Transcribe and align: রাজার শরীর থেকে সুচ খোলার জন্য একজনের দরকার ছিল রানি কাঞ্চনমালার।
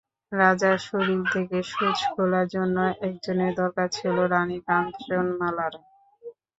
রাজার 0.31 0.77
শরীর 0.87 1.21
থেকে 1.33 1.57
সুচ 1.71 1.99
খোলার 2.11 2.45
জন্য 2.55 2.77
একজনের 3.01 3.51
দরকার 3.59 3.87
ছিল 3.97 4.15
রানি 4.33 4.57
কাঞ্চনমালার। 4.67 5.73